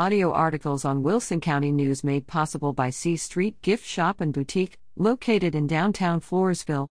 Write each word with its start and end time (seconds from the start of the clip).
Audio 0.00 0.32
articles 0.32 0.86
on 0.86 1.02
Wilson 1.02 1.42
County 1.42 1.70
News 1.70 2.02
made 2.02 2.26
possible 2.26 2.72
by 2.72 2.88
C 2.88 3.18
Street 3.18 3.60
Gift 3.60 3.84
Shop 3.84 4.22
and 4.22 4.32
Boutique, 4.32 4.78
located 4.96 5.54
in 5.54 5.66
downtown 5.66 6.22
Floresville. 6.22 6.86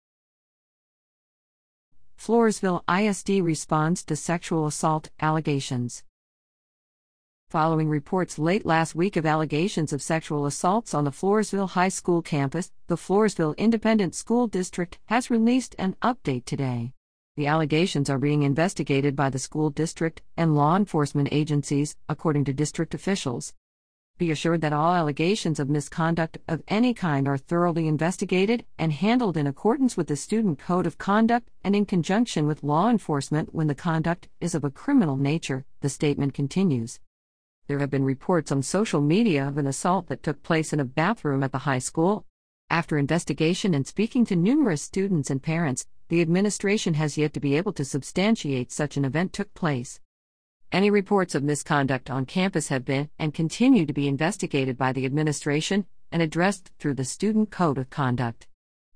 Floresville 2.19 2.81
ISD 2.89 3.45
responds 3.45 4.05
to 4.05 4.17
sexual 4.17 4.67
assault 4.67 5.11
allegations. 5.21 6.03
Following 7.51 7.91
reports 7.91 8.39
late 8.39 8.65
last 8.65 8.95
week 8.95 9.17
of 9.17 9.27
allegations 9.27 9.93
of 9.93 10.01
sexual 10.01 10.47
assaults 10.47 10.95
on 10.95 11.05
the 11.05 11.11
Floresville 11.11 11.69
High 11.69 11.91
School 11.91 12.23
campus, 12.23 12.73
the 12.87 12.97
Floresville 12.97 13.55
Independent 13.59 14.15
School 14.15 14.47
District 14.47 14.99
has 15.09 15.29
released 15.29 15.75
an 15.79 15.95
update 16.01 16.47
today. 16.47 16.95
The 17.37 17.49
allegations 17.49 18.09
are 18.09 18.19
being 18.19 18.45
investigated 18.45 19.17
by 19.17 19.29
the 19.29 19.41
school 19.41 19.71
district 19.71 20.23
and 20.37 20.55
law 20.55 20.77
enforcement 20.77 21.31
agencies, 21.33 21.97
according 22.09 22.45
to 22.45 22.53
district 22.53 22.95
officials. 22.95 23.55
Be 24.19 24.31
assured 24.31 24.61
that 24.61 24.73
all 24.73 24.95
allegations 24.95 25.59
of 25.59 25.69
misconduct 25.69 26.39
of 26.47 26.63
any 26.69 26.95
kind 26.95 27.27
are 27.27 27.37
thoroughly 27.37 27.89
investigated 27.89 28.65
and 28.79 28.93
handled 28.93 29.37
in 29.37 29.49
accordance 29.49 29.97
with 29.97 30.07
the 30.07 30.15
Student 30.15 30.61
Code 30.61 30.87
of 30.87 30.99
Conduct 30.99 31.51
and 31.65 31.75
in 31.75 31.87
conjunction 31.87 32.47
with 32.47 32.63
law 32.63 32.89
enforcement 32.89 33.53
when 33.53 33.67
the 33.67 33.75
conduct 33.75 34.29
is 34.41 34.55
of 34.55 34.63
a 34.63 34.71
criminal 34.71 35.17
nature, 35.17 35.65
the 35.81 35.89
statement 35.89 36.35
continues. 36.35 37.01
There 37.67 37.81
have 37.81 37.91
been 37.91 38.05
reports 38.05 38.53
on 38.53 38.63
social 38.63 39.01
media 39.01 39.49
of 39.49 39.59
an 39.59 39.67
assault 39.67 40.07
that 40.07 40.23
took 40.23 40.45
place 40.45 40.73
in 40.73 40.79
a 40.79 40.85
bathroom 40.85 41.43
at 41.43 41.51
the 41.51 41.59
high 41.59 41.81
school. 41.81 42.27
After 42.71 42.97
investigation 42.97 43.75
and 43.75 43.85
speaking 43.85 44.25
to 44.27 44.37
numerous 44.37 44.83
students 44.83 45.31
and 45.31 45.43
parents, 45.43 45.87
the 46.15 46.23
administration 46.23 46.95
has 46.95 47.19
yet 47.19 47.33
to 47.33 47.41
be 47.41 47.57
able 47.57 47.73
to 47.73 47.85
substantiate 47.85 48.71
such 48.71 48.97
an 48.97 49.05
event 49.05 49.33
took 49.33 49.53
place. 49.53 49.99
Any 50.71 50.89
reports 50.89 51.35
of 51.35 51.43
misconduct 51.43 52.09
on 52.09 52.25
campus 52.25 52.69
have 52.69 52.85
been 52.85 53.11
and 53.19 53.35
continue 53.35 53.85
to 53.85 53.93
be 53.93 54.07
investigated 54.07 54.79
by 54.79 54.93
the 54.93 55.07
administration 55.07 55.87
and 56.13 56.23
addressed 56.23 56.71
through 56.79 56.95
the 56.95 57.05
Student 57.05 57.51
Code 57.51 57.79
of 57.79 57.91
Conduct. 57.91 58.47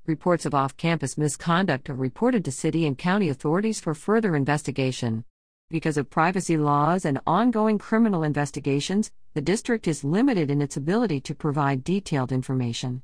Reports 0.07 0.47
of 0.47 0.55
off 0.55 0.77
campus 0.77 1.19
misconduct 1.19 1.91
are 1.91 1.95
reported 1.95 2.45
to 2.45 2.53
city 2.53 2.87
and 2.87 2.97
county 2.97 3.31
authorities 3.31 3.81
for 3.81 3.95
further 3.95 4.37
investigation. 4.37 5.25
Because 5.71 5.97
of 5.97 6.11
privacy 6.11 6.57
laws 6.57 7.05
and 7.05 7.19
ongoing 7.27 7.79
criminal 7.79 8.23
investigations, 8.23 9.11
the 9.35 9.41
district 9.41 9.89
is 9.89 10.05
limited 10.05 10.53
in 10.53 10.63
its 10.63 10.77
ability 10.77 11.21
to 11.23 11.35
provide 11.35 11.83
detailed 11.83 12.31
information. 12.31 13.03